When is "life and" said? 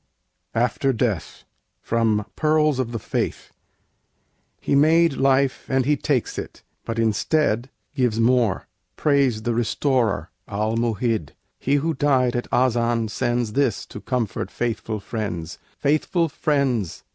5.13-5.85